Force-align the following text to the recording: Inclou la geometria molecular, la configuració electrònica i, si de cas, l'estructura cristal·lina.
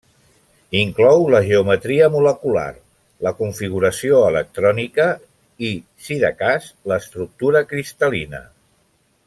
Inclou 0.77 1.25
la 1.33 1.41
geometria 1.49 2.07
molecular, 2.15 2.71
la 3.27 3.33
configuració 3.41 4.23
electrònica 4.31 5.07
i, 5.71 5.73
si 6.07 6.19
de 6.25 6.33
cas, 6.43 6.73
l'estructura 6.93 7.67
cristal·lina. 7.75 8.47